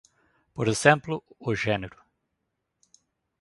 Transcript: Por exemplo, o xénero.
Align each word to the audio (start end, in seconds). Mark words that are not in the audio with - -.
Por 0.55 0.67
exemplo, 0.73 1.15
o 1.47 1.49
xénero. 1.63 1.99